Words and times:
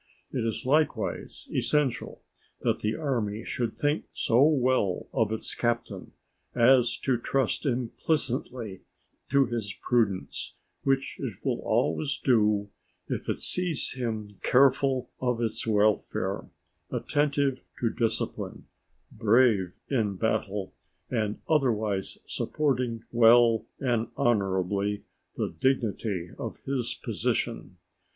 It 0.31 0.43
is 0.43 0.65
likewise 0.65 1.47
essential 1.53 2.23
that 2.61 2.79
the 2.79 2.95
army 2.95 3.43
should 3.43 3.77
think 3.77 4.05
so 4.13 4.41
well 4.43 5.05
of 5.13 5.31
its 5.31 5.53
captain 5.53 6.13
as 6.55 6.97
to 7.03 7.19
trust 7.19 7.67
implicitly 7.67 8.81
to 9.29 9.45
his 9.45 9.75
prudence; 9.79 10.55
which 10.81 11.17
it 11.19 11.45
will 11.45 11.59
always 11.59 12.17
do 12.17 12.71
if 13.09 13.29
it 13.29 13.41
see 13.41 13.75
him 13.95 14.39
careful 14.41 15.11
of 15.19 15.39
its 15.39 15.67
welfare, 15.67 16.49
attentive 16.89 17.63
to 17.79 17.91
discipline, 17.91 18.65
brave 19.11 19.73
in 19.87 20.15
battle, 20.15 20.73
and 21.11 21.41
otherwise 21.47 22.17
supporting 22.25 23.03
well 23.11 23.67
and 23.79 24.07
honourably 24.17 25.03
the 25.35 25.53
dignity 25.59 26.31
of 26.39 26.57
his 26.61 26.95
position. 26.95 27.77